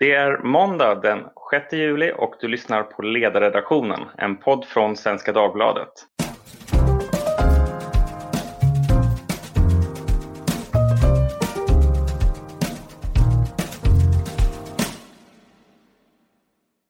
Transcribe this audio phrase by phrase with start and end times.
[0.00, 5.32] Det är måndag den 6 juli och du lyssnar på Ledarredaktionen, en podd från Svenska
[5.32, 5.88] Dagbladet.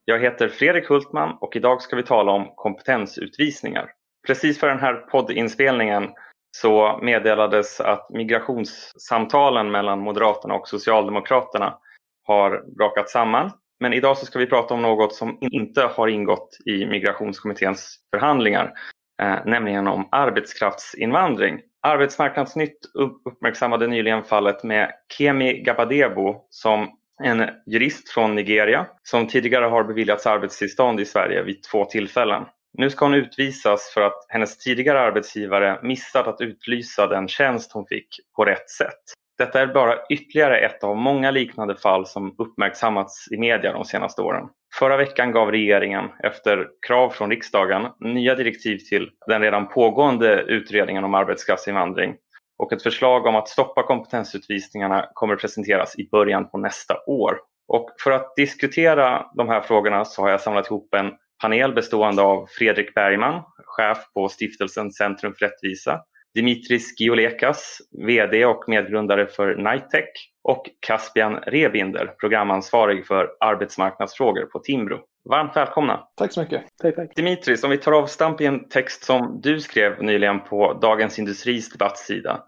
[0.05, 3.91] Jag heter Fredrik Hultman och idag ska vi tala om kompetensutvisningar.
[4.27, 6.09] Precis för den här poddinspelningen
[6.51, 11.77] så meddelades att migrationssamtalen mellan Moderaterna och Socialdemokraterna
[12.23, 13.51] har brakat samman.
[13.79, 18.73] Men idag så ska vi prata om något som inte har ingått i migrationskommitténs förhandlingar,
[19.21, 21.59] eh, nämligen om arbetskraftsinvandring.
[21.81, 22.77] Arbetsmarknadsnytt
[23.25, 26.89] uppmärksammade nyligen fallet med Kemi Gabadebo som
[27.23, 32.43] en jurist från Nigeria som tidigare har beviljats arbetstillstånd i Sverige vid två tillfällen.
[32.77, 37.85] Nu ska hon utvisas för att hennes tidigare arbetsgivare missat att utlysa den tjänst hon
[37.85, 39.01] fick på rätt sätt.
[39.41, 44.21] Detta är bara ytterligare ett av många liknande fall som uppmärksammats i media de senaste
[44.21, 44.49] åren.
[44.79, 51.03] Förra veckan gav regeringen, efter krav från riksdagen, nya direktiv till den redan pågående utredningen
[51.03, 52.15] om arbetskraftsinvandring
[52.57, 57.39] och ett förslag om att stoppa kompetensutvisningarna kommer presenteras i början på nästa år.
[57.67, 62.21] Och för att diskutera de här frågorna så har jag samlat ihop en panel bestående
[62.21, 66.01] av Fredrik Bergman, chef på stiftelsen Centrum för rättvisa,
[66.35, 74.99] Dimitris Giolekas, VD och medgrundare för Nightech och Caspian Rebinder, programansvarig för arbetsmarknadsfrågor på Timbro.
[75.29, 76.07] Varmt välkomna!
[76.15, 76.63] Tack så mycket!
[76.81, 77.15] Tack, tack.
[77.15, 81.69] Dimitris, om vi tar avstamp i en text som du skrev nyligen på Dagens Industris
[81.69, 82.43] debattsida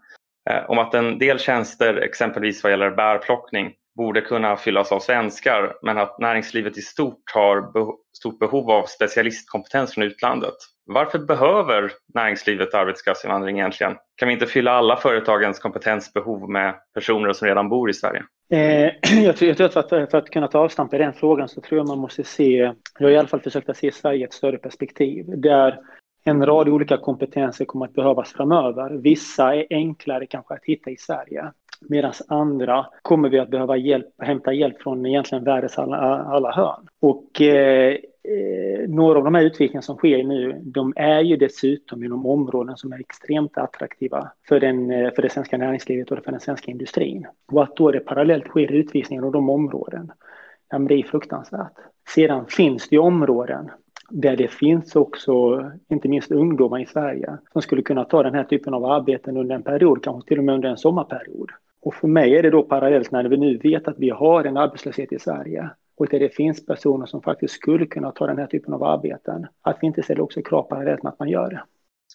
[0.50, 5.76] eh, om att en del tjänster, exempelvis vad gäller bärplockning, borde kunna fyllas av svenskar
[5.82, 10.54] men att näringslivet i stort har be stort behov av specialistkompetens från utlandet.
[10.86, 13.96] Varför behöver näringslivet arbetskraftsinvandring egentligen?
[14.16, 18.22] Kan vi inte fylla alla företagens kompetensbehov med personer som redan bor i Sverige?
[18.50, 18.92] Eh,
[19.24, 21.48] jag, tror, jag tror att för, att för att kunna ta avstamp i den frågan
[21.48, 22.56] så tror jag man måste se,
[22.98, 25.78] jag har i alla fall försökt att se Sverige i ett större perspektiv där
[26.24, 28.90] en rad olika kompetenser kommer att behövas framöver.
[28.90, 31.52] Vissa är enklare kanske att hitta i Sverige.
[31.88, 36.88] Medan andra kommer vi att behöva hjälp, hämta hjälp från egentligen världens alla, alla hörn.
[37.00, 42.04] Och eh, eh, några av de här utvecklingarna som sker nu, de är ju dessutom
[42.04, 46.30] inom områden som är extremt attraktiva för, den, eh, för det svenska näringslivet och för
[46.30, 47.26] den svenska industrin.
[47.52, 50.12] Och att då det parallellt sker utvisningar av de områden,
[50.70, 51.72] ja, det är fruktansvärt.
[52.08, 53.70] Sedan finns det ju områden
[54.10, 58.44] där det finns också, inte minst ungdomar i Sverige, som skulle kunna ta den här
[58.44, 61.50] typen av arbeten under en period, kanske till och med under en sommarperiod.
[61.84, 64.56] Och för mig är det då parallellt när vi nu vet att vi har en
[64.56, 68.46] arbetslöshet i Sverige och att det finns personer som faktiskt skulle kunna ta den här
[68.46, 71.62] typen av arbeten, att vi inte ställer också krav parallellt med att man gör det.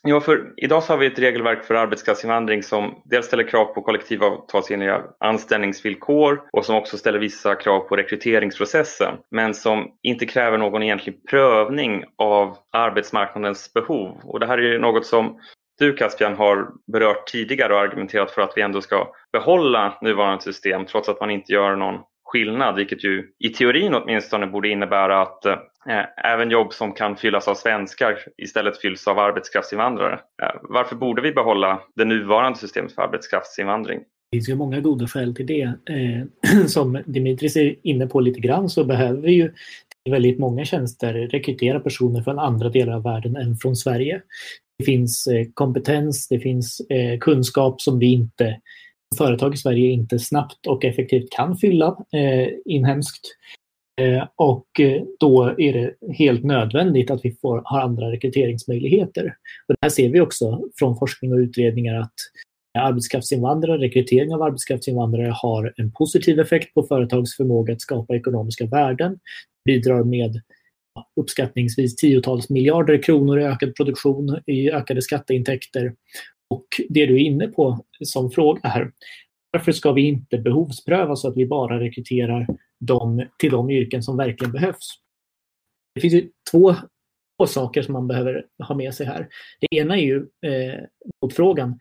[0.03, 3.81] Ja, för idag så har vi ett regelverk för arbetskraftsinvandring som dels ställer krav på
[3.81, 10.83] kollektivavtalsenliga anställningsvillkor och som också ställer vissa krav på rekryteringsprocessen, men som inte kräver någon
[10.83, 14.17] egentlig prövning av arbetsmarknadens behov.
[14.23, 15.39] Och det här är ju något som
[15.79, 20.85] du Caspian har berört tidigare och argumenterat för att vi ändå ska behålla nuvarande system
[20.85, 25.45] trots att man inte gör någon skillnad, vilket ju i teorin åtminstone borde innebära att
[25.45, 25.55] eh,
[26.23, 30.13] även jobb som kan fyllas av svenskar istället fylls av arbetskraftsinvandrare.
[30.13, 33.99] Eh, varför borde vi behålla det nuvarande systemet för arbetskraftsinvandring?
[33.99, 35.61] Det finns ju många goda skäl till det.
[35.61, 39.53] Eh, som Dimitris är inne på lite grann så behöver vi ju
[40.03, 44.21] till väldigt många tjänster rekrytera personer från andra delar av världen än från Sverige.
[44.79, 48.59] Det finns eh, kompetens, det finns eh, kunskap som vi inte
[49.17, 53.35] företag i Sverige inte snabbt och effektivt kan fylla eh, inhemskt.
[54.35, 54.67] Och
[55.19, 59.25] då är det helt nödvändigt att vi får, har andra rekryteringsmöjligheter.
[59.67, 62.13] Och det här ser vi också från forskning och utredningar att
[62.79, 69.19] arbetskraftsinvandrare, rekrytering av arbetskraftsinvandrare har en positiv effekt på företags förmåga att skapa ekonomiska värden,
[69.65, 70.41] bidrar med
[71.21, 75.93] uppskattningsvis tiotals miljarder kronor i ökad produktion, i ökade skatteintäkter
[76.49, 78.91] och det du är inne på som fråga här,
[79.51, 82.47] varför ska vi inte behovspröva så att vi bara rekryterar
[82.79, 84.99] dem till de yrken som verkligen behövs?
[85.95, 86.75] Det finns ju två,
[87.39, 89.27] två saker som man behöver ha med sig här.
[89.59, 90.79] Det ena är ju eh,
[91.21, 91.79] motfrågan,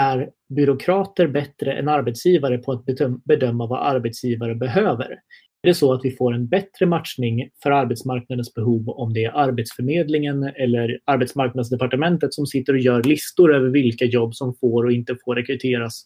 [0.00, 2.84] är byråkrater bättre än arbetsgivare på att
[3.24, 5.18] bedöma vad arbetsgivare behöver?
[5.62, 9.32] Är det så att vi får en bättre matchning för arbetsmarknadens behov om det är
[9.36, 15.16] Arbetsförmedlingen eller Arbetsmarknadsdepartementet som sitter och gör listor över vilka jobb som får och inte
[15.24, 16.04] får rekryteras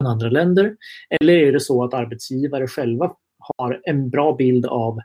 [0.00, 0.76] från andra länder?
[1.20, 3.12] Eller är det så att arbetsgivare själva
[3.56, 4.98] har en bra bild av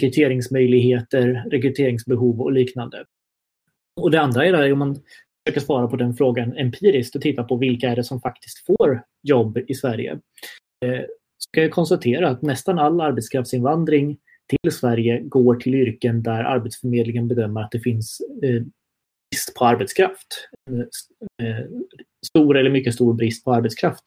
[0.00, 3.04] rekryteringsmöjligheter, rekryteringsbehov och liknande?
[4.00, 4.96] Och det andra är att om man
[5.46, 9.02] försöker svara på den frågan empiriskt och titta på vilka är det som faktiskt får
[9.22, 10.18] jobb i Sverige.
[10.84, 11.04] Eh,
[11.44, 17.28] så kan jag konstatera att nästan all arbetskraftsinvandring till Sverige går till yrken där Arbetsförmedlingen
[17.28, 18.62] bedömer att det finns eh,
[19.30, 20.48] brist på arbetskraft.
[20.70, 21.64] Eh, eh,
[22.26, 24.02] stor eller mycket stor brist på arbetskraft.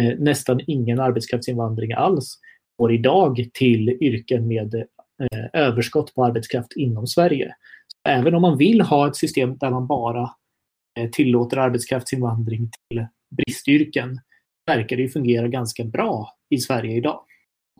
[0.00, 2.38] Eh, nästan ingen arbetskraftsinvandring alls
[2.78, 7.54] går idag till yrken med eh, överskott på arbetskraft inom Sverige.
[7.88, 10.30] Så även om man vill ha ett system där man bara
[10.98, 13.06] eh, tillåter arbetskraftsinvandring till
[13.36, 14.20] bristyrken
[14.66, 17.24] verkar det fungera ganska bra i Sverige idag.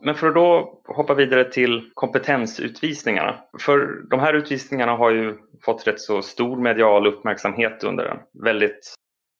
[0.01, 3.39] Men för att då hoppa vidare till kompetensutvisningarna.
[3.59, 8.95] För de här utvisningarna har ju fått rätt så stor medial uppmärksamhet under en väldigt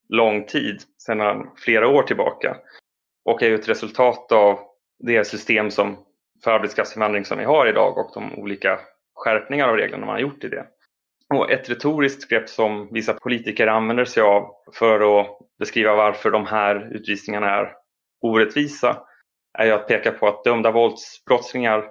[0.10, 2.58] lång tid, sedan flera år tillbaka.
[3.26, 4.60] Och är ju ett resultat av
[5.00, 5.98] det system som
[6.44, 8.80] för arbetskraftsinvandring som vi har idag och de olika
[9.16, 10.66] skärpningar av reglerna man har gjort i det.
[11.34, 15.28] Och ett retoriskt grepp som vissa politiker använder sig av för att
[15.60, 17.74] beskriva varför de här utvisningarna är
[18.22, 18.98] orättvisa
[19.58, 21.86] är ju att peka på att dömda våldsbrottslingar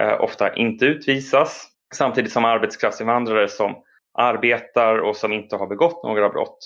[0.00, 3.82] eh, ofta inte utvisas samtidigt som arbetskraftsinvandrare som
[4.18, 6.58] arbetar och som inte har begått några brott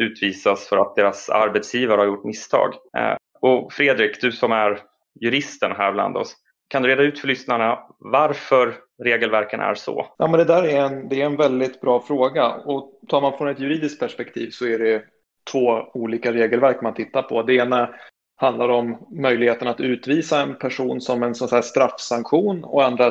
[0.00, 2.74] utvisas för att deras arbetsgivare har gjort misstag.
[2.98, 4.82] Eh, och Fredrik, du som är
[5.20, 6.36] juristen här bland oss,
[6.68, 8.74] kan du reda ut för lyssnarna varför
[9.04, 10.06] regelverken är så?
[10.18, 13.38] Ja, men det där är en, det är en väldigt bra fråga och tar man
[13.38, 15.04] från ett juridiskt perspektiv så är det
[15.52, 17.42] två olika regelverk man tittar på.
[17.42, 17.94] Det ena
[18.36, 23.10] handlar om möjligheten att utvisa en person som en sån här straffsanktion och andra,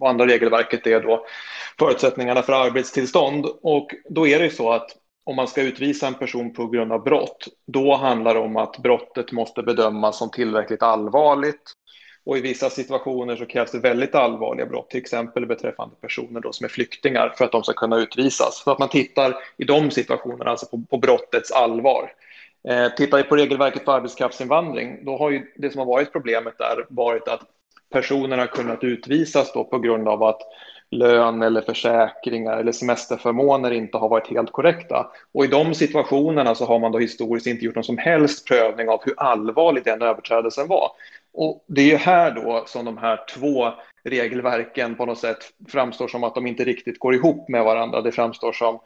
[0.00, 1.26] och andra regelverket är då
[1.78, 3.46] förutsättningarna för arbetstillstånd.
[3.62, 4.90] Och då är det så att
[5.26, 8.78] om man ska utvisa en person på grund av brott, då handlar det om att
[8.78, 11.72] brottet måste bedömas som tillräckligt allvarligt.
[12.26, 16.52] Och i vissa situationer så krävs det väldigt allvarliga brott, till exempel beträffande personer då
[16.52, 18.62] som är flyktingar för att de ska kunna utvisas.
[18.64, 22.12] Så att man tittar i de situationerna, alltså på, på brottets allvar.
[22.68, 26.58] Eh, tittar vi på regelverket för arbetskraftsinvandring, då har ju det som har varit problemet
[26.58, 27.40] där varit att
[27.92, 30.40] personerna har kunnat utvisas då på grund av att
[30.90, 35.06] lön eller försäkringar eller semesterförmåner inte har varit helt korrekta.
[35.32, 38.88] Och i de situationerna så har man då historiskt inte gjort någon som helst prövning
[38.88, 40.90] av hur allvarlig den överträdelsen var.
[41.34, 43.72] Och det är här då som de här två
[44.04, 45.38] regelverken på något sätt
[45.68, 48.00] framstår som att de inte riktigt går ihop med varandra.
[48.00, 48.80] Det framstår som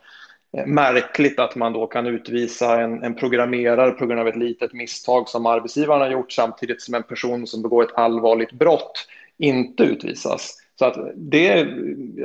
[0.56, 4.72] eh, märkligt att man då kan utvisa en, en programmerare på grund av ett litet
[4.72, 9.08] misstag som arbetsgivaren har gjort samtidigt som en person som begår ett allvarligt brott
[9.38, 10.56] inte utvisas.
[10.78, 11.66] Så att det,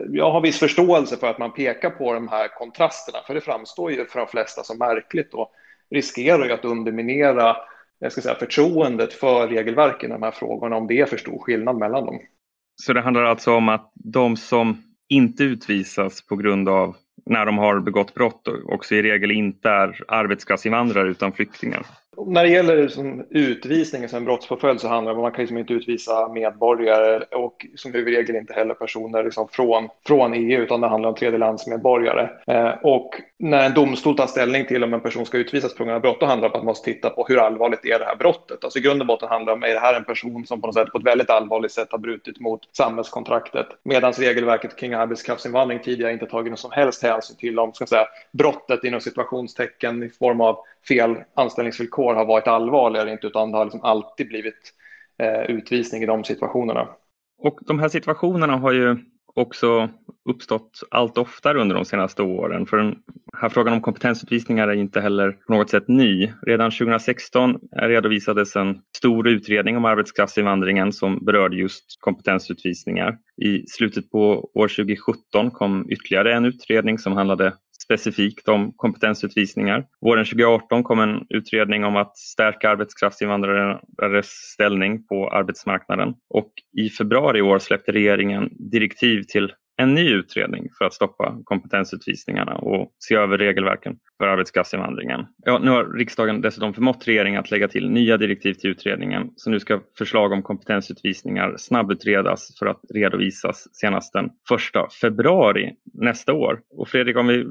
[0.10, 3.92] jag har viss förståelse för att man pekar på de här kontrasterna, för det framstår
[3.92, 5.52] ju för de flesta som märkligt och
[5.90, 7.58] riskerar ju att underminera
[8.00, 11.40] jag ska säga, förtroendet för regelverken i de här frågorna om det är för stor
[11.40, 12.20] skillnad mellan dem.
[12.76, 14.78] Så det handlar alltså om att de som
[15.10, 16.96] inte utvisas på grund av
[17.26, 21.86] när de har begått brott också i regel inte är arbetskraftsinvandrare utan flyktingar?
[22.18, 25.58] När det gäller liksom utvisning som brottspåföljd så handlar det om att man kan liksom
[25.58, 30.88] inte utvisa medborgare och som huvudregel inte heller personer liksom från, från EU utan det
[30.88, 32.30] handlar om tredjelandsmedborgare.
[32.48, 35.96] Eh, och när en domstol tar ställning till om en person ska utvisas på grund
[35.96, 38.06] av brott då handlar det om att man måste titta på hur allvarligt är det
[38.06, 38.64] här brottet.
[38.64, 40.68] Alltså i grund och botten handlar det om är det här en person som på
[40.68, 45.80] något sätt på ett väldigt allvarligt sätt har brutit mot samhällskontraktet medan regelverket kring arbetskraftsinvandring
[45.80, 50.10] tidigare inte tagit någon som helst hänsyn till om ska säga, brottet inom situationstecken i
[50.10, 50.58] form av
[50.88, 54.74] fel anställningsvillkor har varit allvarligare inte utan det har liksom alltid blivit
[55.20, 56.88] eh, utvisning i de situationerna.
[57.38, 58.98] Och de här situationerna har ju
[59.36, 59.90] också
[60.30, 62.66] uppstått allt oftare under de senaste åren.
[62.66, 62.96] För den
[63.38, 66.32] här frågan om kompetensutvisningar är inte heller på något sätt ny.
[66.42, 73.18] Redan 2016 redovisades en stor utredning om arbetskraftsinvandringen som berörde just kompetensutvisningar.
[73.42, 79.86] I slutet på år 2017 kom ytterligare en utredning som handlade specifikt om kompetensutvisningar.
[80.02, 87.40] Våren 2018 kom en utredning om att stärka arbetskraftsinvandrares ställning på arbetsmarknaden och i februari
[87.40, 93.16] i år släppte regeringen direktiv till en ny utredning för att stoppa kompetensutvisningarna och se
[93.16, 95.26] över regelverken för arbetskraftsinvandringen.
[95.46, 99.50] Ja, nu har riksdagen dessutom förmått regeringen att lägga till nya direktiv till utredningen så
[99.50, 104.32] nu ska förslag om kompetensutvisningar snabbutredas för att redovisas senast den 1
[105.02, 106.62] februari nästa år.
[106.70, 107.46] Och Fredrik, om vi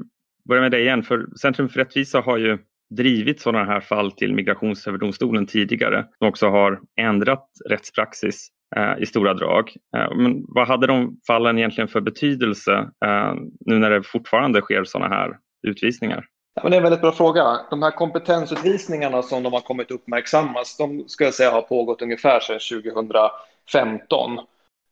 [0.49, 2.57] Börja med dig igen, för Centrum för rättvisa har ju
[2.89, 9.33] drivit sådana här fall till Migrationsöverdomstolen tidigare som också har ändrat rättspraxis eh, i stora
[9.33, 9.71] drag.
[9.97, 12.73] Eh, men vad hade de fallen egentligen för betydelse
[13.05, 13.33] eh,
[13.65, 16.25] nu när det fortfarande sker sådana här utvisningar?
[16.55, 17.59] Ja, men det är en väldigt bra fråga.
[17.69, 22.39] De här kompetensutvisningarna som de har kommit uppmärksammas, de ska jag säga har pågått ungefär
[22.39, 24.39] sedan 2015.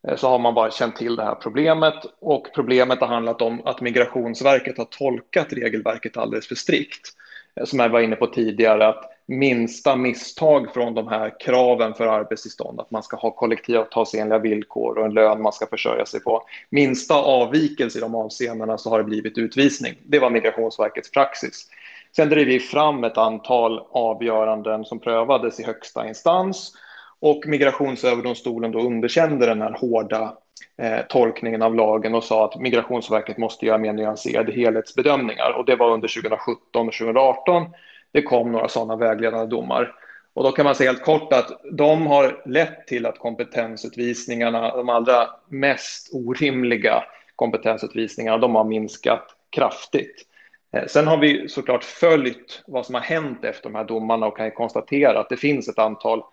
[0.08, 3.62] Eh, så har man bara känt till det här problemet och problemet har handlat om
[3.66, 7.10] att Migrationsverket har tolkat regelverket alldeles för strikt.
[7.56, 12.08] Eh, som jag var inne på tidigare, att minsta misstag från de här kraven för
[12.08, 16.44] arbetstillstånd, att man ska ha kollektivavtalsenliga villkor och en lön man ska försörja sig på.
[16.70, 19.94] Minsta avvikelse i de avseendena så har det blivit utvisning.
[20.04, 21.68] Det var Migrationsverkets praxis.
[22.16, 26.74] Sen drev vi fram ett antal avgöranden som prövades i högsta instans
[27.22, 30.38] och Migrationsöverdomstolen då underkände den här hårda
[30.78, 35.52] eh, tolkningen av lagen och sa att Migrationsverket måste göra mer nyanserade helhetsbedömningar.
[35.52, 37.66] Och det var under 2017 och 2018.
[38.12, 39.96] Det kom några sådana vägledande domar.
[40.34, 44.90] Och då kan man säga helt kort att de har lett till att kompetensutvisningarna, de
[44.90, 47.04] allra mest orimliga
[47.36, 50.28] kompetensutvisningarna, de har minskat kraftigt.
[50.74, 54.38] Eh, sen har vi såklart följt vad som har hänt efter de här domarna och
[54.38, 56.24] kan konstatera att det finns ett antal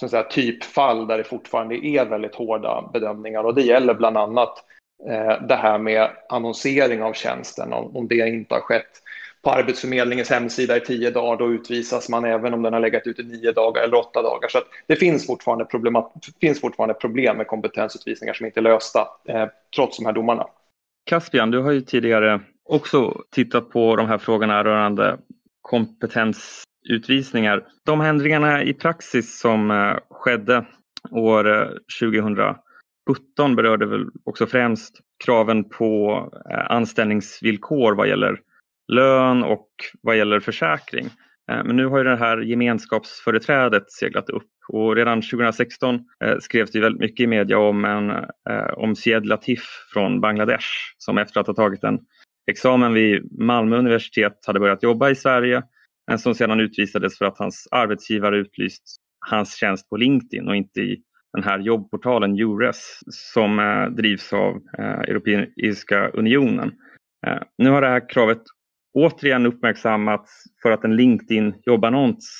[0.00, 4.16] så att säga, typfall där det fortfarande är väldigt hårda bedömningar och det gäller bland
[4.16, 4.64] annat
[5.08, 9.02] eh, det här med annonsering av tjänsten om, om det inte har skett
[9.42, 13.22] på Arbetsförmedlingens hemsida i tio dagar, då utvisas man även om den har legat ute
[13.22, 14.48] i nio dagar eller åtta dagar.
[14.48, 15.96] Så det finns fortfarande, problem,
[16.40, 20.46] finns fortfarande problem med kompetensutvisningar som inte är lösta, eh, trots de här domarna.
[21.04, 25.18] Caspian, du har ju tidigare också tittat på de här frågorna rörande
[25.62, 27.66] kompetens utvisningar.
[27.86, 30.64] De ändringarna i praxis som eh, skedde
[31.10, 31.68] år eh,
[32.00, 38.40] 2017 berörde väl också främst kraven på eh, anställningsvillkor vad gäller
[38.92, 39.68] lön och
[40.02, 41.10] vad gäller försäkring.
[41.64, 46.00] Men nu har ju det här gemenskapsföreträdet seglat upp och redan 2016
[46.40, 48.12] skrevs det väldigt mycket i media om, en,
[48.76, 50.66] om Syed Latif från Bangladesh
[50.98, 51.98] som efter att ha tagit en
[52.50, 55.62] examen vid Malmö universitet hade börjat jobba i Sverige
[56.10, 58.96] men som sedan utvisades för att hans arbetsgivare utlyst
[59.30, 61.02] hans tjänst på LinkedIn och inte i
[61.32, 66.72] den här jobbportalen Eures som eh, drivs av eh, Europeiska unionen.
[67.26, 68.42] Eh, nu har det här kravet
[68.94, 72.38] återigen uppmärksammats för att en LinkedIn jobbannons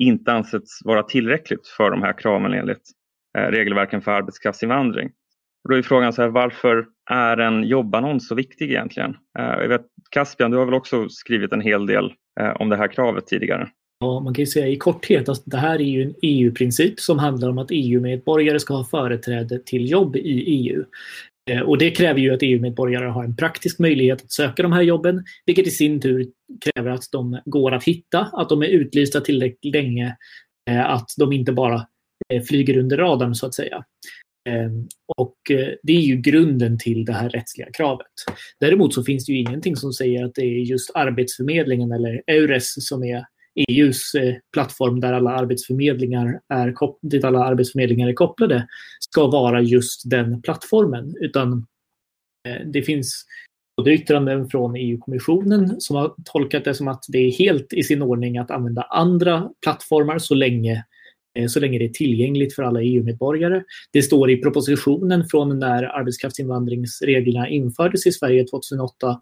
[0.00, 2.90] inte ansetts vara tillräckligt för de här kraven enligt
[3.38, 5.10] eh, regelverken för arbetskraftsinvandring.
[5.64, 9.16] Och då är frågan så här, varför är en jobbannons så viktig egentligen?
[9.38, 12.76] Eh, jag vet, Caspian, du har väl också skrivit en hel del eh, om det
[12.76, 13.68] här kravet tidigare?
[14.00, 17.18] Ja, man kan ju säga i korthet att det här är ju en EU-princip som
[17.18, 20.84] handlar om att EU-medborgare ska ha företräde till jobb i EU.
[21.50, 24.82] Eh, och det kräver ju att EU-medborgare har en praktisk möjlighet att söka de här
[24.82, 26.26] jobben, vilket i sin tur
[26.64, 30.16] kräver att de går att hitta, att de är utlysta tillräckligt länge,
[30.86, 31.86] att de inte bara
[32.48, 33.84] flyger under radarn så att säga.
[34.48, 38.12] Ehm, och eh, det är ju grunden till det här rättsliga kravet.
[38.60, 42.88] Däremot så finns det ju ingenting som säger att det är just Arbetsförmedlingen eller EURES
[42.88, 43.24] som är
[43.68, 46.74] EUs eh, plattform där alla arbetsförmedlingar är,
[47.10, 48.66] dit alla arbetsförmedlingar är kopplade
[49.00, 51.14] ska vara just den plattformen.
[51.20, 51.66] Utan
[52.48, 53.24] eh, det finns
[53.76, 58.02] både yttranden från EU-kommissionen som har tolkat det som att det är helt i sin
[58.02, 60.84] ordning att använda andra plattformar så länge
[61.38, 63.62] Eh, så länge det är tillgängligt för alla EU-medborgare.
[63.92, 69.20] Det står i propositionen från när arbetskraftsinvandringsreglerna infördes i Sverige 2008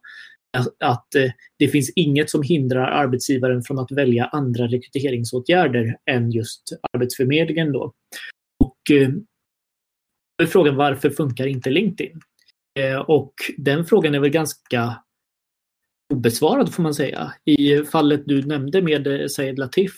[0.57, 6.31] eh, att eh, det finns inget som hindrar arbetsgivaren från att välja andra rekryteringsåtgärder än
[6.31, 7.73] just Arbetsförmedlingen.
[7.73, 7.93] Då.
[8.65, 8.79] Och
[10.39, 12.21] då är frågan varför funkar inte LinkedIn?
[13.07, 15.03] Och den frågan är väl ganska
[16.13, 17.35] obesvarad får man säga.
[17.45, 19.93] I fallet du nämnde med Said Latif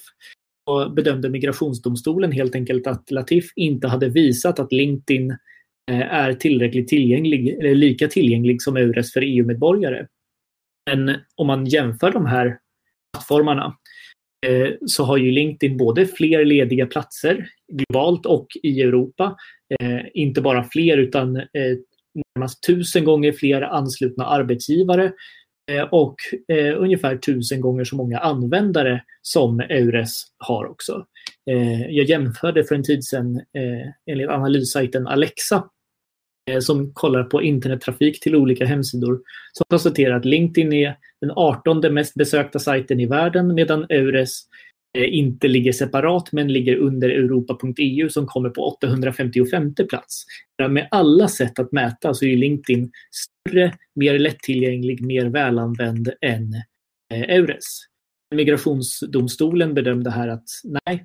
[0.97, 5.31] bedömde migrationsdomstolen helt enkelt att Latif inte hade visat att LinkedIn
[5.91, 10.07] eh, är tillräckligt tillgänglig, eller lika tillgänglig som EURES för EU-medborgare.
[10.91, 12.59] Men om man jämför de här
[13.13, 13.77] plattformarna
[14.47, 19.37] eh, så har ju LinkedIn både fler lediga platser globalt och i Europa.
[19.81, 21.33] Eh, inte bara fler utan
[22.35, 25.13] närmast tusen gånger fler anslutna arbetsgivare
[25.71, 26.17] Eh, och
[26.49, 31.07] eh, ungefär tusen gånger så många användare som Eures har också.
[31.51, 35.65] Eh, jag jämförde för en tid sedan eh, enligt analyssajten Alexa
[36.51, 39.21] eh, som kollar på internettrafik till olika hemsidor
[39.53, 44.41] som konstaterar att LinkedIn är den 18 mest besökta sajten i världen medan Eures
[44.99, 50.25] Eh, inte ligger separat men ligger under europa.eu som kommer på 855 plats.
[50.71, 56.55] Med alla sätt att mäta så är LinkedIn större, mer lättillgänglig, mer välanvänd än
[57.15, 57.81] eh, Eures.
[58.35, 61.05] Migrationsdomstolen bedömde här att nej,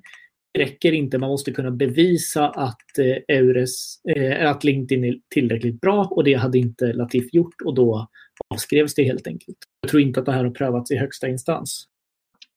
[0.54, 1.18] det räcker inte.
[1.18, 3.94] Man måste kunna bevisa att, eh, Eures,
[4.40, 8.08] att LinkedIn är tillräckligt bra och det hade inte Latif gjort och då
[8.54, 9.58] avskrevs det helt enkelt.
[9.80, 11.89] Jag tror inte att det här har prövats i högsta instans.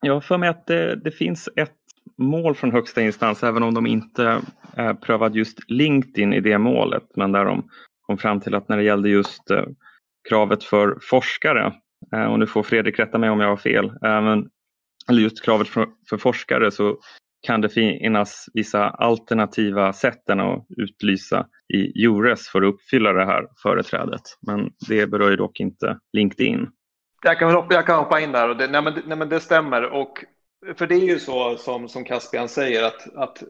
[0.05, 1.75] Jag har för mig att det, det, finns ett
[2.17, 4.41] mål från högsta instans även om de inte
[4.77, 7.69] eh, prövade just LinkedIn i det målet men där de
[8.01, 9.65] kom fram till att när det gällde just eh,
[10.29, 11.73] kravet för forskare
[12.15, 13.85] eh, och nu får Fredrik rätta mig om jag har fel.
[13.85, 14.49] Eh, men
[15.09, 16.97] eller just kravet för, för forskare så
[17.47, 23.25] kan det finnas vissa alternativa sätt än att utlysa i Eures för att uppfylla det
[23.25, 24.21] här företrädet.
[24.47, 26.67] Men det berör ju dock inte LinkedIn.
[27.23, 28.49] Jag kan hoppa, jag kan hoppa in där.
[28.49, 29.83] Och det, nej, men, nej, men det stämmer.
[29.83, 30.25] Och,
[30.75, 33.43] för det är ju så som, som Caspian säger att, att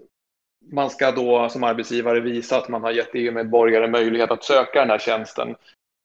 [0.72, 4.89] man ska då som arbetsgivare visa att man har gett EU-medborgare möjlighet att söka den
[4.89, 5.56] här tjänsten.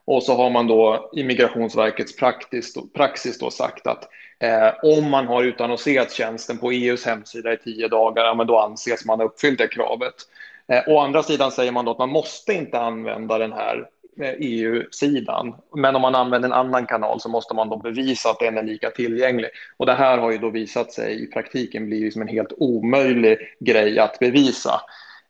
[0.04, 4.08] Och så har man då i Migrationsverkets praxis, praxis då sagt att
[4.40, 8.58] eh, om man har utannonserat tjänsten på EUs hemsida i tio dagar, ja, men då
[8.58, 10.14] anses man ha uppfyllt det kravet.
[10.68, 13.88] Eh, å andra sidan säger man då att man måste inte använda den här
[14.20, 15.54] EU-sidan.
[15.76, 18.62] Men om man använder en annan kanal så måste man då bevisa att den är
[18.62, 19.50] lika tillgänglig.
[19.76, 23.38] Och det här har ju då visat sig i praktiken bli liksom en helt omöjlig
[23.60, 24.80] grej att bevisa.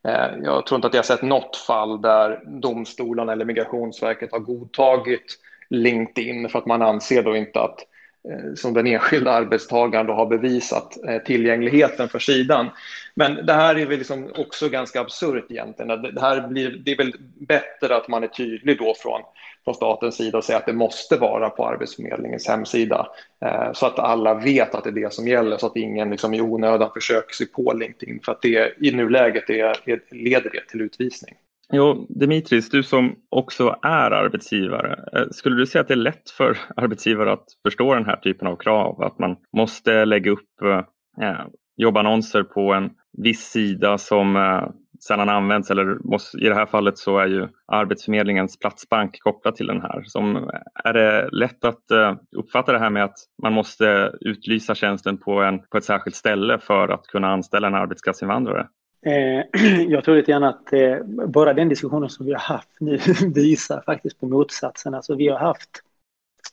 [0.09, 5.39] Eh, jag tror inte att jag sett något fall där domstolarna eller Migrationsverket har godtagit
[5.71, 7.98] LinkedIn för att man anser då inte att Eh,
[8.31, 12.71] Eh, som den enskilda arbetstagaren då har bevisat eh, tillgängligheten för sidan.
[13.15, 16.03] Men det här är väl liksom också ganska absurt egentligen.
[16.03, 19.21] Det, här blir, det är väl bättre att man är tydlig då från,
[19.65, 23.07] från statens sida och säger att det måste vara på Arbetsförmedlingens hemsida.
[23.45, 26.35] Eh, så att alla vet att det är det som gäller så att ingen liksom
[26.35, 30.69] i onödan försöker sig på LinkedIn för att det i nuläget är, är, leder det
[30.69, 31.35] till utvisning.
[31.73, 36.31] Jo, Dimitris, du som också är arbetsgivare, eh, skulle du säga att det är lätt
[36.31, 39.03] för arbetsgivare att förstå den här typen av krav?
[39.03, 41.47] Att man måste lägga upp eh, eh
[41.77, 44.69] jobbannonser på en viss sida som eh,
[45.07, 49.67] sällan används eller måste, i det här fallet så är ju Arbetsförmedlingens platsbank kopplad till
[49.67, 50.03] den här.
[50.05, 54.75] Som, eh, är det lätt att eh, uppfatta det här med att man måste utlysa
[54.75, 58.67] tjänsten på, en, på ett särskilt ställe för att kunna anställa en arbetskraftsinvandrare?
[59.03, 59.45] Eh,
[59.89, 62.99] jag tror lite grann att eh, bara den diskussionen som vi har haft nu
[63.35, 64.95] visar faktiskt på motsatsen.
[64.95, 65.83] Alltså vi har haft,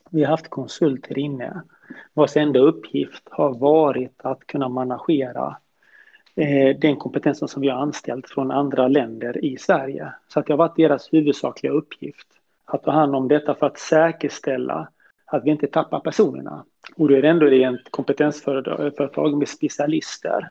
[0.10, 1.62] vi har haft konsulter inne
[2.14, 5.58] vars enda uppgift har varit att kunna managera
[6.36, 10.14] eh, den kompetensen som vi har anställt från andra länder i Sverige.
[10.28, 12.28] Så att det har varit deras huvudsakliga uppgift
[12.66, 14.90] att ta hand om detta för att säkerställa
[15.26, 16.66] att vi inte tappar personerna.
[16.96, 20.50] Och då är det ändå rent kompetensföretag med specialister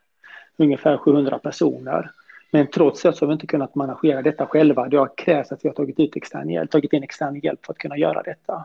[0.57, 2.11] ungefär 700 personer.
[2.51, 4.89] Men trots det så har vi inte kunnat managera detta själva.
[4.89, 7.73] Det har krävts att vi har tagit, ut extern hjälp, tagit in extern hjälp för
[7.73, 8.65] att kunna göra detta.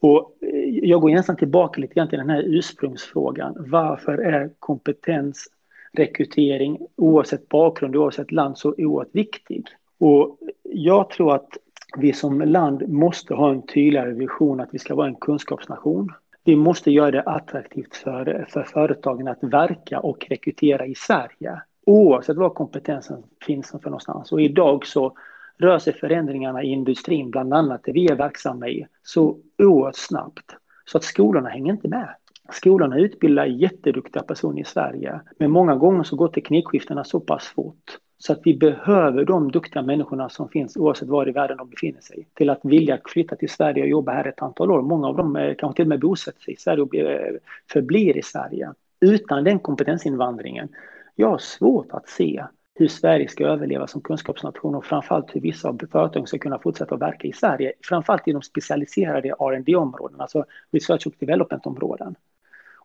[0.00, 3.54] Och eh, jag går nästan tillbaka lite grann till den här ursprungsfrågan.
[3.58, 9.66] Varför är kompetensrekrytering oavsett bakgrund, oavsett land så oerhört viktig?
[9.98, 11.48] Och jag tror att
[11.96, 16.12] vi som land måste ha en tydligare vision att vi ska vara en kunskapsnation.
[16.50, 21.62] Vi måste göra det attraktivt för, för företagen att verka och rekrytera i Sverige.
[21.86, 24.32] Oavsett var kompetensen finns för någonstans.
[24.32, 25.16] Och idag så
[25.58, 30.56] rör sig förändringarna i industrin, bland annat det vi är verksamma i, så oerhört snabbt.
[30.84, 32.08] Så att skolorna hänger inte med.
[32.52, 37.98] Skolorna utbildar jätteduktiga personer i Sverige, men många gånger så går teknikskiftena så pass fort
[38.22, 42.00] så att vi behöver de duktiga människorna som finns oavsett var i världen de befinner
[42.00, 44.82] sig till att vilja flytta till Sverige och jobba här ett antal år.
[44.82, 47.34] Många av dem eh, kanske till och med bosätter sig i Sverige och eh,
[47.72, 48.72] förblir i Sverige.
[49.00, 50.68] Utan den kompetensinvandringen,
[51.16, 55.68] jag har svårt att se hur Sverige ska överleva som kunskapsnation och framförallt hur vissa
[55.68, 57.72] av företagen ska kunna fortsätta att verka i Sverige.
[57.84, 62.14] Framförallt i de specialiserade rd områdena alltså research och development-områden.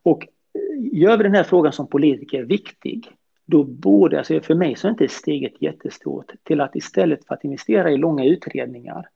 [0.03, 3.11] Och eh, gör vi den här frågan som politiker viktig
[3.45, 7.43] då borde, alltså för mig så är inte steget jättestort till att istället för att
[7.43, 9.07] investera i långa utredningar,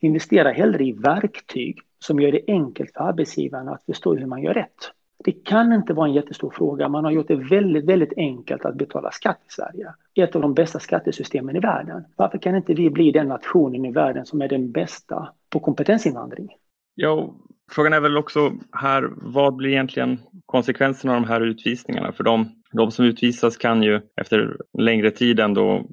[0.00, 4.54] investera hellre i verktyg som gör det enkelt för arbetsgivarna att förstå hur man gör
[4.54, 4.90] rätt.
[5.24, 6.88] Det kan inte vara en jättestor fråga.
[6.88, 9.94] Man har gjort det väldigt, väldigt enkelt att betala skatt i Sverige.
[10.14, 12.04] Ett av de bästa skattesystemen i världen.
[12.16, 16.48] Varför kan inte vi bli den nationen i världen som är den bästa på kompetensinvandring?
[16.94, 17.34] Ja,
[17.72, 22.12] frågan är väl också här, vad blir egentligen konsekvenserna av de här utvisningarna?
[22.12, 25.86] För de de som utvisas kan ju efter längre tid ändå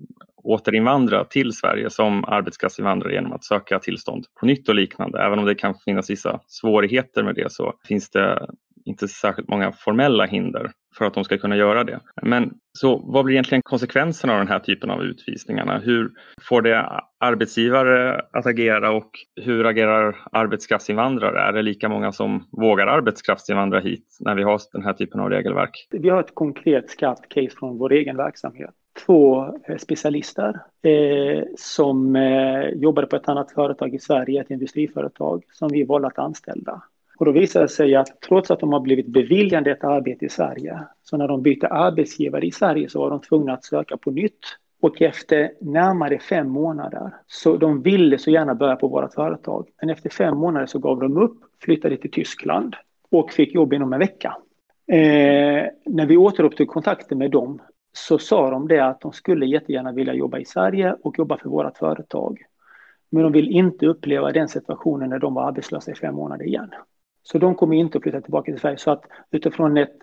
[0.43, 5.21] återinvandra till Sverige som arbetskraftsinvandrare genom att söka tillstånd på nytt och liknande.
[5.21, 8.47] Även om det kan finnas vissa svårigheter med det så finns det
[8.85, 11.99] inte särskilt många formella hinder för att de ska kunna göra det.
[12.21, 15.79] Men så vad blir egentligen konsekvenserna av den här typen av utvisningarna?
[15.79, 16.11] Hur
[16.41, 19.11] får det arbetsgivare att agera och
[19.41, 21.39] hur agerar arbetskraftsinvandrare?
[21.39, 25.29] Är det lika många som vågar arbetskraftsinvandra hit när vi har den här typen av
[25.29, 25.87] regelverk?
[25.91, 28.73] Vi har ett konkret skarpt case från vår egen verksamhet.
[29.05, 35.43] Två eh, specialister eh, som eh, jobbade på ett annat företag i Sverige, ett industriföretag,
[35.51, 36.83] som vi valde att anställa.
[37.19, 40.29] Och då visar det sig att trots att de har blivit beviljade ett arbete i
[40.29, 44.11] Sverige, så när de bytte arbetsgivare i Sverige så var de tvungna att söka på
[44.11, 44.39] nytt.
[44.81, 49.89] Och efter närmare fem månader, så de ville så gärna börja på vårt företag, men
[49.89, 52.75] efter fem månader så gav de upp, flyttade till Tyskland
[53.11, 54.37] och fick jobb inom en vecka.
[54.87, 57.61] Eh, när vi återupptog kontakten med dem
[57.93, 61.49] så sa de det att de skulle jättegärna vilja jobba i Sverige och jobba för
[61.49, 62.41] vårt företag.
[63.09, 66.69] Men de vill inte uppleva den situationen när de var arbetslösa i fem månader igen.
[67.23, 68.77] Så de kommer inte att flytta tillbaka till Sverige.
[68.77, 69.97] Så att utifrån ett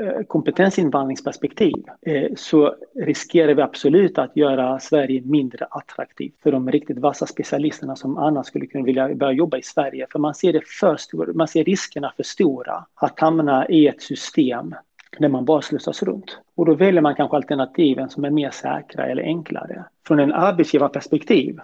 [0.00, 6.98] eh, kompetensinvandringsperspektiv eh, så riskerar vi absolut att göra Sverige mindre attraktivt för de riktigt
[6.98, 10.06] vassa specialisterna som annars skulle kunna vilja börja jobba i Sverige.
[10.10, 14.02] För man ser det för stor, man ser riskerna för stora att hamna i ett
[14.02, 14.74] system
[15.18, 16.38] där man bara slussas runt.
[16.54, 19.84] Och då väljer man kanske alternativen som är mer säkra eller enklare.
[20.06, 21.60] Från en arbetsgivarperspektiv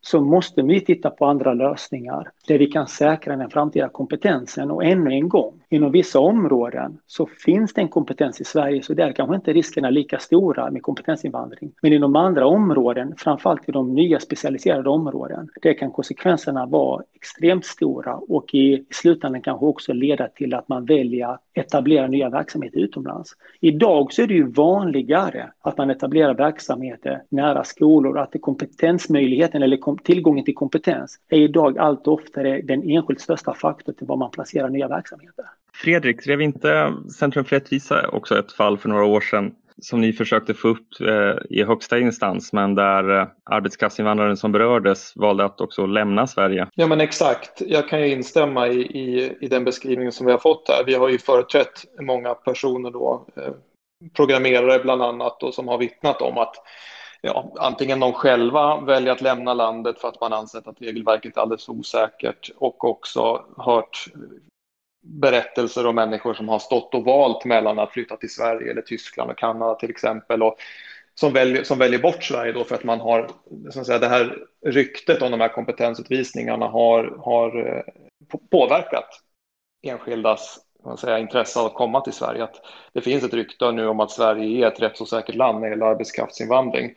[0.00, 4.70] så måste vi titta på andra lösningar där vi kan säkra den framtida kompetensen.
[4.70, 8.94] Och ännu en gång, inom vissa områden så finns det en kompetens i Sverige så
[8.94, 11.72] där kanske inte riskerna är lika stora med kompetensinvandring.
[11.82, 17.64] Men inom andra områden, framförallt i de nya specialiserade områden, där kan konsekvenserna vara extremt
[17.64, 22.78] stora och i slutändan kanske också leda till att man väljer att etablera nya verksamheter
[22.78, 23.30] utomlands.
[23.60, 30.02] Idag så är det ju vanligare att man etablerar verksamheter nära skolor, att kompetensmöjligheten eller
[30.02, 34.68] tillgången till kompetens är idag allt oftare den enskilt största faktorn till var man placerar
[34.68, 35.44] nya verksamheter.
[35.80, 40.12] Fredrik, drev inte Centrum för rättvisa också ett fall för några år sedan som ni
[40.12, 45.60] försökte få upp eh, i högsta instans men där eh, arbetskraftsinvandraren som berördes valde att
[45.60, 46.68] också lämna Sverige.
[46.74, 50.38] Ja men exakt, jag kan ju instämma i, i, i den beskrivningen som vi har
[50.38, 50.84] fått här.
[50.84, 53.52] Vi har ju företrätt många personer då, eh,
[54.16, 56.54] programmerare bland annat, och som har vittnat om att
[57.20, 61.40] ja, antingen de själva väljer att lämna landet för att man ansett att regelverket är
[61.40, 64.06] alldeles osäkert och också hört
[65.02, 69.30] berättelser om människor som har stått och valt mellan att flytta till Sverige eller Tyskland
[69.30, 70.42] och Kanada till exempel.
[70.42, 70.56] Och
[71.14, 73.30] som, väljer, som väljer bort Sverige då för att man har,
[73.70, 77.82] så att säga, det här ryktet om de här kompetensutvisningarna har, har eh,
[78.50, 79.20] påverkat
[79.82, 80.58] enskildas
[81.00, 82.44] säga, intresse av att komma till Sverige.
[82.44, 82.56] Att
[82.92, 85.86] det finns ett rykte nu om att Sverige är ett rättsosäkert land när det gäller
[85.86, 86.94] arbetskraftsinvandring.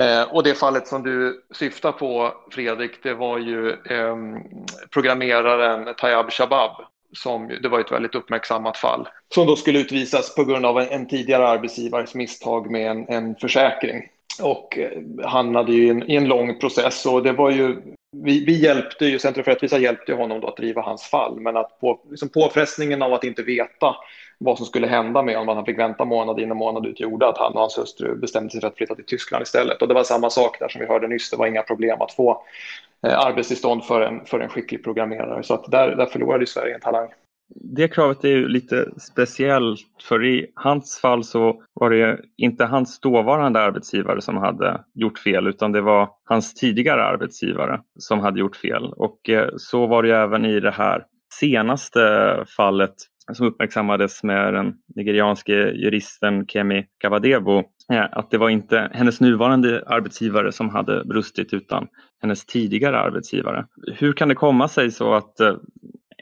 [0.00, 4.16] Eh, och det fallet som du syftar på, Fredrik, det var ju eh,
[4.90, 9.08] programmeraren Tayyab Shabab som det var ett väldigt uppmärksammat fall.
[9.34, 13.34] Som då skulle utvisas på grund av en, en tidigare arbetsgivares misstag med en, en
[13.34, 14.08] försäkring.
[14.42, 17.76] Och eh, hamnade ju i en, i en lång process och det var ju
[18.16, 21.40] vi, vi hjälpte ju, Centrum för rättvisa hjälpte honom då att driva hans fall.
[21.40, 23.96] Men att på, liksom påfrestningen av att inte veta
[24.44, 27.00] vad som skulle hända med honom, att han fick vänta månad in och månad ut
[27.00, 29.88] gjorde att han och hans hustru bestämde sig för att flytta till Tyskland istället och
[29.88, 32.42] det var samma sak där som vi hörde nyss, det var inga problem att få
[33.06, 35.42] Eh, arbetstillstånd för en, för en skicklig programmerare.
[35.42, 37.08] Så att där, där förlorade Sverige en talang.
[37.54, 43.00] Det kravet är ju lite speciellt för i hans fall så var det inte hans
[43.00, 48.56] dåvarande arbetsgivare som hade gjort fel utan det var hans tidigare arbetsgivare som hade gjort
[48.56, 48.92] fel.
[48.96, 51.04] Och eh, så var det även i det här
[51.40, 52.00] senaste
[52.56, 52.94] fallet
[53.32, 60.52] som uppmärksammades med den nigerianske juristen Kemi Kavadebo att det var inte hennes nuvarande arbetsgivare
[60.52, 61.88] som hade brustit utan
[62.22, 63.66] hennes tidigare arbetsgivare.
[63.96, 65.54] Hur kan det komma sig så att eh,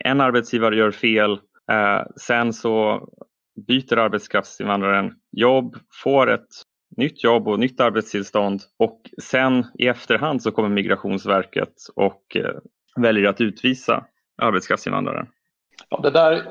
[0.05, 1.33] en arbetsgivare gör fel,
[1.73, 3.09] eh, sen så
[3.67, 6.49] byter arbetskraftsinvandraren jobb, får ett
[6.97, 12.55] nytt jobb och nytt arbetstillstånd och sen i efterhand så kommer Migrationsverket och eh,
[12.97, 14.05] väljer att utvisa
[14.43, 15.27] arbetskraftsinvandraren.
[15.89, 16.43] Ja, det där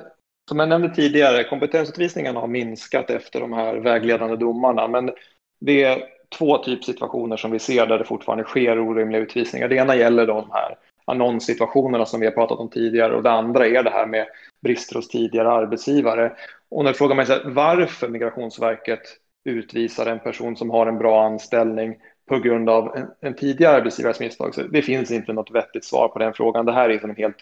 [0.49, 5.11] som jag nämnde tidigare, kompetensutvisningarna har minskat efter de här vägledande domarna, men
[5.59, 6.03] det är
[6.37, 9.67] två typsituationer som vi ser där det fortfarande sker orimliga utvisningar.
[9.67, 13.67] Det ena gäller de här annonssituationerna som vi har pratat om tidigare och det andra
[13.67, 14.27] är det här med
[14.61, 16.31] brister hos tidigare arbetsgivare.
[16.69, 19.01] Och när frågar man sig varför Migrationsverket
[19.45, 21.95] utvisar en person som har en bra anställning
[22.29, 24.55] på grund av en, en tidigare arbetsgivares misstag.
[24.55, 26.65] Så det finns inte något vettigt svar på den frågan.
[26.65, 27.37] Det här är som en helt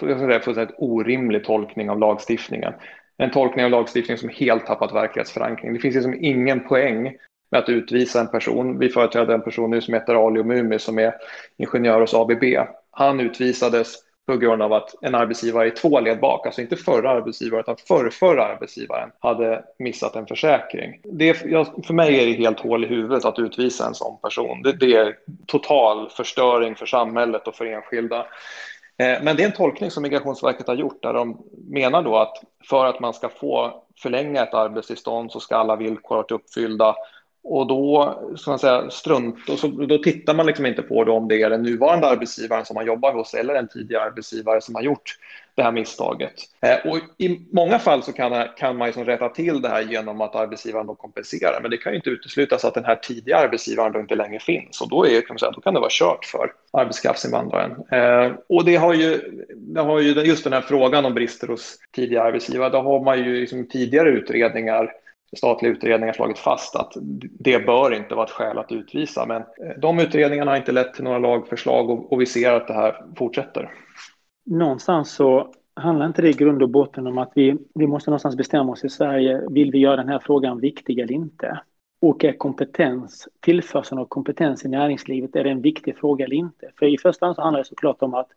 [0.00, 2.72] fullständigt orimlig tolkning av lagstiftningen.
[3.18, 5.74] En tolkning av lagstiftningen som helt tappat verklighetsförankring.
[5.74, 7.16] Det finns liksom ingen poäng
[7.50, 8.78] med att utvisa en person.
[8.78, 11.14] Vi företräder en person nu som heter Ali Mumi som är
[11.56, 12.44] ingenjör hos ABB.
[12.90, 17.10] Han utvisades på grund av att en arbetsgivare i två led bak, alltså inte förra
[17.10, 21.00] arbetsgivaren utan förrförra arbetsgivaren, hade missat en försäkring.
[21.04, 21.34] Det,
[21.86, 24.62] för mig är det helt hål i huvudet att utvisa en sån person.
[24.62, 28.26] Det, det är total förstöring för samhället och för enskilda.
[28.98, 32.42] Eh, men det är en tolkning som Migrationsverket har gjort där de menar då att
[32.68, 36.94] för att man ska få förlänga ett arbetstillstånd så ska alla villkor vara uppfyllda
[37.42, 41.42] och då, så säga, strunt, och så, då tittar man liksom inte på om det
[41.42, 45.18] är den nuvarande arbetsgivaren som man jobbar hos eller en tidigare arbetsgivare som har gjort
[45.58, 46.32] det här misstaget.
[46.60, 50.20] Eh, och I många fall så kan, kan man liksom rätta till det här genom
[50.20, 51.58] att arbetsgivaren då kompenserar.
[51.62, 54.80] Men det kan ju inte uteslutas att den här tidiga arbetsgivaren då inte längre finns.
[54.80, 57.70] Och då, är, kan, säga, då kan det vara kört för arbetskraftsinvandraren.
[57.92, 59.18] Eh, och det har, ju,
[59.56, 62.70] det har ju just den här frågan om brister hos tidiga arbetsgivare.
[62.70, 64.92] Då har man ju liksom tidigare utredningar
[65.36, 66.92] statliga utredningar slagit fast att
[67.40, 69.26] det bör inte vara ett skäl att utvisa.
[69.26, 72.74] Men eh, de utredningarna har inte lett till några lagförslag och, vi ser att det
[72.74, 73.70] här fortsätter.
[74.46, 78.36] Någonstans så handlar inte det i grund och botten om att vi, vi måste någonstans
[78.36, 79.42] bestämma oss i Sverige.
[79.50, 81.60] Vill vi göra den här frågan viktig eller inte?
[82.00, 86.70] Och är kompetens, tillförseln av kompetens i näringslivet, är det en viktig fråga eller inte?
[86.78, 88.28] För i första hand så handlar det såklart om att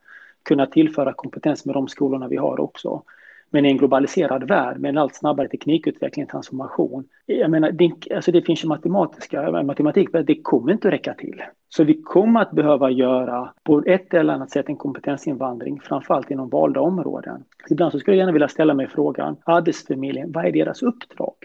[0.44, 3.04] kunna tillföra kompetens med de skolorna vi har också.
[3.54, 7.04] Men i en globaliserad värld med en allt snabbare teknikutveckling och transformation.
[7.26, 11.42] Jag menar, det, alltså det finns ju matematiska, matematik, det kommer inte att räcka till.
[11.70, 16.50] Så vi kommer att behöva göra på ett eller annat sätt en kompetensinvandring, framförallt inom
[16.50, 17.44] valda områden.
[17.70, 21.36] Ibland så skulle jag gärna vilja ställa mig frågan, Arbetsförmedlingen, vad är deras uppdrag?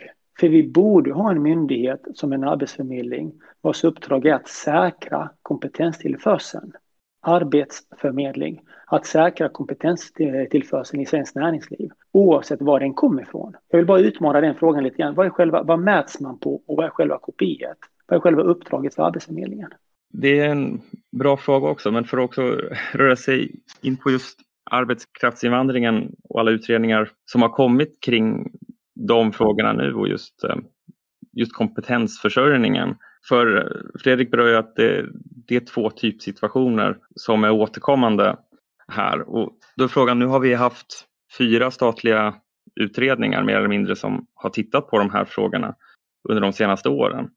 [0.40, 6.72] För vi borde ha en myndighet som en arbetsförmedling vars uppdrag är att säkra kompetenstillförseln.
[7.26, 13.54] Arbetsförmedling att säkra kompetenstillförseln i svenskt näringsliv, oavsett var den kommer ifrån.
[13.68, 15.14] Jag vill bara utmana den frågan lite grann.
[15.14, 17.78] Vad, är själva, vad mäts man på och vad är själva kopiet?
[18.06, 19.70] Vad är själva uppdraget för Arbetsförmedlingen?
[20.12, 20.80] Det är en
[21.12, 22.42] bra fråga också, men för att också
[22.92, 24.38] röra sig in på just
[24.70, 28.52] arbetskraftsinvandringen och alla utredningar som har kommit kring
[29.08, 30.56] de frågorna nu och just, eh,
[31.32, 32.94] just kompetensförsörjningen
[33.28, 35.06] för Fredrik berör ju att det,
[35.48, 38.36] det, är två typsituationer som är återkommande
[38.88, 39.20] här.
[39.28, 41.04] Och då är frågan, nu har vi haft
[41.38, 42.34] fyra statliga
[42.80, 45.74] utredningar mer eller mindre som har tittat på de här frågorna
[46.28, 47.28] under de senaste åren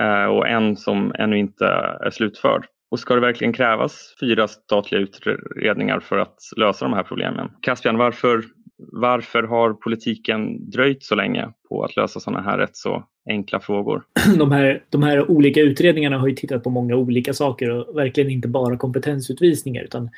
[0.00, 1.66] eh, och en som ännu inte
[2.00, 2.66] är slutförd.
[2.90, 7.50] Och ska det verkligen krävas fyra statliga utredningar för att lösa de här problemen?
[7.62, 8.44] Caspian, varför,
[8.78, 14.02] varför har politiken dröjt så länge på att lösa sådana här rätt så enkla frågor?
[14.38, 18.30] De här, de här olika utredningarna har ju tittat på många olika saker och verkligen
[18.30, 20.10] inte bara kompetensutvisningar utan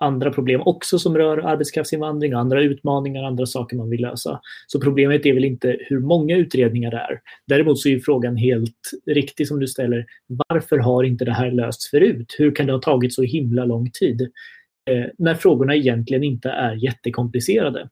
[0.00, 4.40] andra problem också som rör arbetskraftsinvandring, andra utmaningar, andra saker man vill lösa.
[4.66, 7.20] Så problemet är väl inte hur många utredningar det är.
[7.46, 10.06] Däremot så är frågan helt riktig som du ställer.
[10.48, 12.36] Varför har inte det här lösts förut?
[12.38, 14.30] Hur kan det ha tagit så himla lång tid?
[14.90, 17.88] Eh, när frågorna egentligen inte är jättekomplicerade.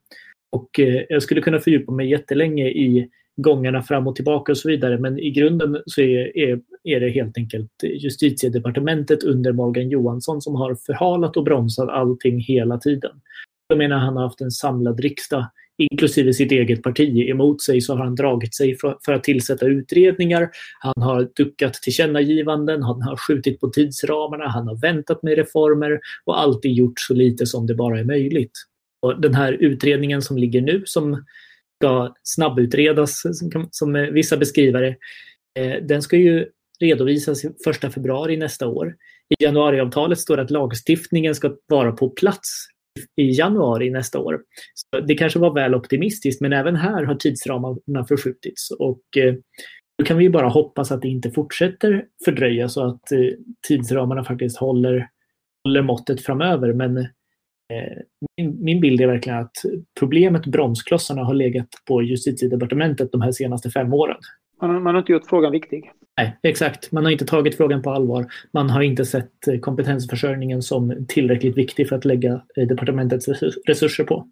[0.53, 4.69] Och eh, jag skulle kunna fördjupa mig jättelänge i gångarna fram och tillbaka och så
[4.69, 4.99] vidare.
[4.99, 10.55] Men i grunden så är, är, är det helt enkelt justitiedepartementet under Morgan Johansson som
[10.55, 13.21] har förhalat och bromsat allting hela tiden.
[13.69, 15.47] Jag menar han har haft en samlad riksdag,
[15.79, 20.51] inklusive sitt eget parti, emot sig så har han dragit sig för, att tillsätta utredningar.
[20.81, 26.41] Han har duckat tillkännagivanden, han har skjutit på tidsramarna, han har väntat med reformer och
[26.41, 28.53] alltid gjort så lite som det bara är möjligt.
[29.03, 31.25] Och den här utredningen som ligger nu som
[31.81, 33.23] ska snabbutredas,
[33.71, 34.97] som eh, vissa beskrivare.
[35.59, 36.47] Eh, den ska ju
[36.81, 38.95] redovisas 1 februari nästa år.
[39.39, 42.67] I januariavtalet står det att lagstiftningen ska vara på plats
[43.17, 44.41] i januari nästa år.
[44.75, 48.71] Så det kanske var väl optimistiskt, men även här har tidsramarna förskjutits.
[48.71, 49.35] Och eh,
[49.99, 53.19] då kan vi bara hoppas att det inte fortsätter fördröjas och att eh,
[53.69, 55.09] tidsramarna faktiskt håller,
[55.65, 56.73] håller måttet framöver.
[56.73, 57.07] Men eh,
[58.37, 59.57] min, min bild är verkligen att
[59.99, 64.17] problemet, bromsklossarna, har legat på justitiedepartementet de här senaste fem åren.
[64.61, 65.91] Man, man har inte gjort frågan viktig.
[66.19, 66.93] Nej, exakt.
[66.93, 68.27] Man har inte tagit frågan på allvar.
[68.53, 73.29] Man har inte sett eh, kompetensförsörjningen som tillräckligt viktig för att lägga eh, departementets
[73.67, 74.29] resurser på.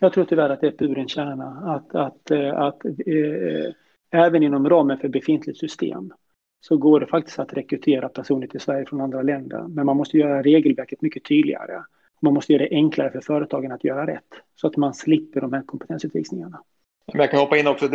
[0.00, 1.74] Jag tror tyvärr att det är buren kärna.
[1.74, 3.72] Att, att, eh, att, äh,
[4.10, 6.12] även inom ramen för befintligt system
[6.60, 9.62] så går det faktiskt att rekrytera personer till Sverige från andra länder.
[9.68, 11.82] Men man måste göra regelverket mycket tydligare.
[12.22, 15.52] Man måste göra det enklare för företagen att göra rätt så att man slipper de
[15.52, 16.62] här kompetensutvisningarna
[17.06, 17.88] jag kan hoppa in också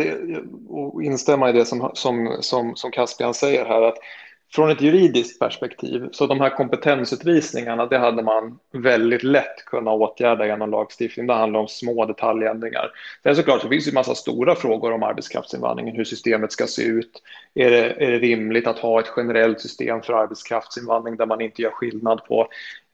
[0.68, 3.82] och instämma i det som, som, som, som Caspian säger här.
[3.82, 3.98] att
[4.52, 10.46] från ett juridiskt perspektiv, så de här kompetensutvisningarna, det hade man väldigt lätt kunnat åtgärda
[10.46, 11.26] genom lagstiftning.
[11.26, 12.90] Det handlar om små detaljändringar.
[13.22, 16.82] Sen såklart så finns det en massa stora frågor om arbetskraftsinvandringen, hur systemet ska se
[16.82, 17.22] ut.
[17.54, 21.62] Är det, är det rimligt att ha ett generellt system för arbetskraftsinvandring där man inte
[21.62, 22.48] gör skillnad på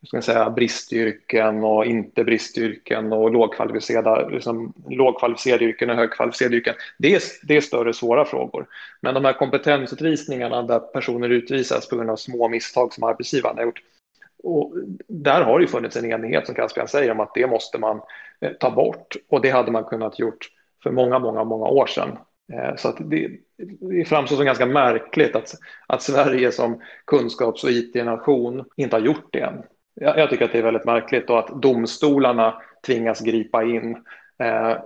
[0.06, 6.74] ska säga, bristyrken och inte bristyrken och lågkvalificerade, liksom, lågkvalificerade yrken och högkvalificerade yrken.
[6.98, 8.66] Det är, det är större svåra frågor.
[9.00, 13.64] Men de här kompetensutvisningarna där personer utvisas på grund av små misstag som arbetsgivaren har
[13.64, 13.82] gjort.
[14.42, 14.72] Och
[15.08, 18.00] där har det funnits en enighet som Caspian säger om att det måste man
[18.40, 20.48] eh, ta bort och det hade man kunnat gjort
[20.82, 22.18] för många, många, många år sedan.
[22.52, 23.30] Eh, så att det,
[23.80, 25.54] det framstår som ganska märkligt att,
[25.86, 29.62] att Sverige som kunskaps och IT-nation inte har gjort det än.
[29.94, 32.54] Jag, jag, tycker att det är väldigt märkligt och att domstolarna
[32.86, 33.96] tvingas gripa in.
[34.38, 34.76] Eh,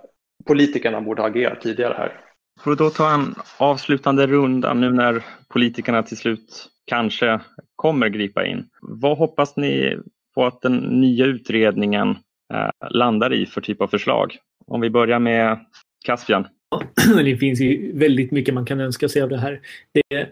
[0.47, 2.21] politikerna borde ha agerat tidigare här.
[2.61, 7.41] Får du då ta en avslutande runda nu när politikerna till slut kanske
[7.77, 8.69] kommer gripa in.
[8.81, 9.99] Vad hoppas ni
[10.35, 12.11] på att den nya utredningen
[12.55, 14.37] eh, landar i för typ av förslag?
[14.67, 15.59] Om vi börjar med
[16.05, 16.47] Caspian.
[17.25, 19.61] Det finns ju väldigt mycket man kan önska sig av det här.
[19.93, 20.29] Det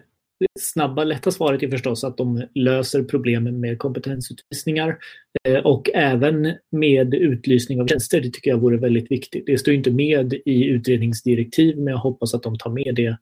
[0.59, 4.97] snabba, lätta svaret är förstås att de löser problemen med kompetensutvisningar
[5.43, 8.21] eh, och även med utlysning av tjänster.
[8.21, 9.45] Det tycker jag vore väldigt viktigt.
[9.45, 13.17] Det står inte med i utredningsdirektiv men jag hoppas att de tar med det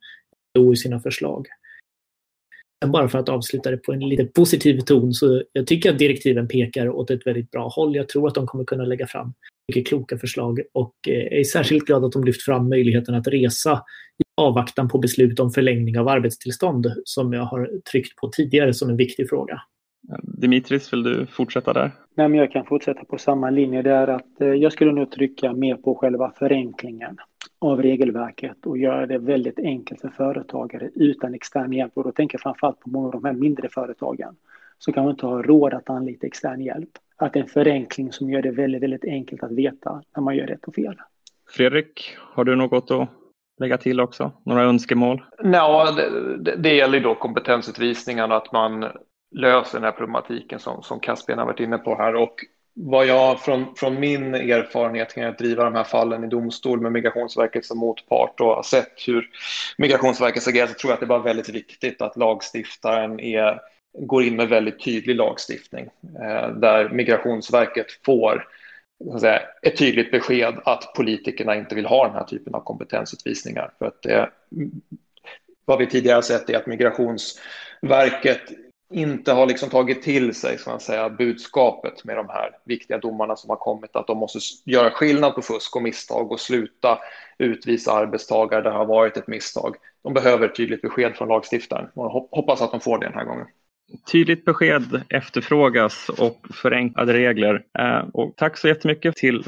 [0.55, 1.47] då i sina förslag.
[2.85, 6.47] Bara för att avsluta det på en lite positiv ton så jag tycker att direktiven
[6.47, 7.95] pekar åt ett väldigt bra håll.
[7.95, 9.33] Jag tror att de kommer kunna lägga fram
[9.67, 13.83] mycket kloka förslag och eh, är särskilt glad att de lyft fram möjligheten att resa
[14.19, 18.89] i avvaktan på beslut om förlängning av arbetstillstånd som jag har tryckt på tidigare som
[18.89, 19.61] en viktig fråga.
[20.23, 21.91] Dimitris, vill du fortsätta där?
[22.15, 25.53] Nej, men jag kan fortsätta på samma linje där att eh, jag skulle nog trycka
[25.53, 27.17] mer på själva förenklingen
[27.59, 31.91] av regelverket och göra det väldigt enkelt för företagare utan extern hjälp.
[31.95, 34.35] Och då tänker jag framförallt på många av de här mindre företagen
[34.77, 36.89] som kanske inte har råd att anlita extern hjälp.
[37.17, 40.35] Att det är en förenkling som gör det väldigt, väldigt enkelt att veta när man
[40.35, 40.95] gör rätt och fel.
[41.49, 43.09] Fredrik, har du något att
[43.59, 44.31] lägga till också?
[44.45, 45.23] Några önskemål?
[45.43, 48.85] Ja, det, det, det gäller då kompetensutvisningarna, att man
[49.31, 52.15] löser den här problematiken som, som Caspian har varit inne på här.
[52.15, 52.35] Och
[52.73, 56.91] vad jag från, från min erfarenhet kan jag driva de här fallen i domstol med
[56.91, 59.29] Migrationsverket som motpart och har sett hur
[59.77, 63.59] Migrationsverket agerar så tror jag att det är bara väldigt viktigt att lagstiftaren är,
[63.99, 68.47] går in med väldigt tydlig lagstiftning eh, där Migrationsverket får
[69.19, 73.71] säga, ett tydligt besked att politikerna inte vill ha den här typen av kompetensutvisningar.
[73.79, 74.29] För att det,
[75.65, 78.41] vad vi tidigare har sett är att Migrationsverket
[78.93, 83.35] inte har liksom tagit till sig så att säga, budskapet med de här viktiga domarna
[83.35, 86.99] som har kommit, att de måste göra skillnad på fusk och misstag och sluta
[87.37, 89.75] utvisa arbetstagare där det har varit ett misstag.
[90.03, 93.25] De behöver ett tydligt besked från lagstiftaren och hoppas att de får det den här
[93.25, 93.47] gången.
[94.11, 97.61] Tydligt besked efterfrågas och förenklade regler.
[97.79, 99.43] Eh, och tack så jättemycket till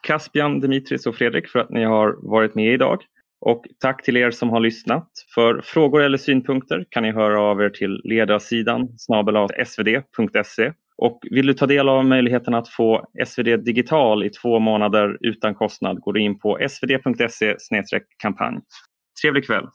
[0.00, 2.98] Caspian, Dimitris och Fredrik för att ni har varit med idag.
[3.40, 5.08] Och tack till er som har lyssnat.
[5.34, 8.88] För frågor eller synpunkter kan ni höra av er till ledarsidan
[9.66, 10.72] svd.se.
[10.96, 15.54] Och vill du ta del av möjligheten att få SvD digital i två månader utan
[15.54, 18.58] kostnad går du in på svd.se kampanj.
[19.22, 19.66] Trevlig kväll!